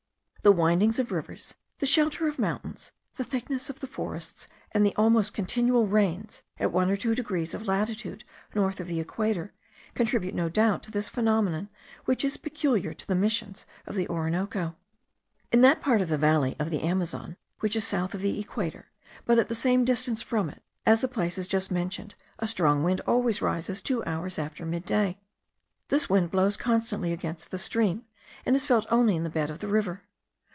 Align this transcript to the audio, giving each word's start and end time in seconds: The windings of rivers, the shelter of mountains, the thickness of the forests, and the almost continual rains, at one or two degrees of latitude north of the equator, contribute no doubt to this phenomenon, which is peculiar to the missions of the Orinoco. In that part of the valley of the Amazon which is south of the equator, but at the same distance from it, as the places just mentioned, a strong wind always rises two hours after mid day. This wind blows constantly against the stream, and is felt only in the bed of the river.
The 0.43 0.51
windings 0.51 0.97
of 0.97 1.11
rivers, 1.11 1.53
the 1.77 1.85
shelter 1.85 2.27
of 2.27 2.39
mountains, 2.39 2.93
the 3.15 3.23
thickness 3.23 3.69
of 3.69 3.79
the 3.79 3.85
forests, 3.85 4.47
and 4.71 4.83
the 4.83 4.95
almost 4.95 5.35
continual 5.35 5.85
rains, 5.85 6.41
at 6.57 6.71
one 6.71 6.89
or 6.89 6.95
two 6.95 7.13
degrees 7.13 7.53
of 7.53 7.67
latitude 7.67 8.23
north 8.55 8.79
of 8.79 8.87
the 8.87 8.99
equator, 8.99 9.53
contribute 9.93 10.33
no 10.33 10.49
doubt 10.49 10.81
to 10.81 10.89
this 10.89 11.09
phenomenon, 11.09 11.69
which 12.05 12.25
is 12.25 12.37
peculiar 12.37 12.91
to 12.91 13.05
the 13.07 13.13
missions 13.13 13.67
of 13.85 13.93
the 13.93 14.07
Orinoco. 14.09 14.75
In 15.51 15.61
that 15.61 15.79
part 15.79 16.01
of 16.01 16.09
the 16.09 16.17
valley 16.17 16.55
of 16.57 16.71
the 16.71 16.81
Amazon 16.81 17.37
which 17.59 17.75
is 17.75 17.85
south 17.85 18.15
of 18.15 18.21
the 18.21 18.39
equator, 18.39 18.87
but 19.25 19.37
at 19.37 19.47
the 19.47 19.53
same 19.53 19.85
distance 19.85 20.23
from 20.23 20.49
it, 20.49 20.63
as 20.87 21.01
the 21.01 21.07
places 21.07 21.45
just 21.45 21.69
mentioned, 21.69 22.15
a 22.39 22.47
strong 22.47 22.81
wind 22.83 22.99
always 23.05 23.43
rises 23.43 23.79
two 23.79 24.03
hours 24.05 24.39
after 24.39 24.65
mid 24.65 24.85
day. 24.85 25.19
This 25.89 26.09
wind 26.09 26.31
blows 26.31 26.57
constantly 26.57 27.13
against 27.13 27.51
the 27.51 27.59
stream, 27.59 28.05
and 28.43 28.55
is 28.55 28.65
felt 28.65 28.87
only 28.89 29.15
in 29.15 29.23
the 29.23 29.29
bed 29.29 29.51
of 29.51 29.59
the 29.59 29.67
river. 29.67 30.01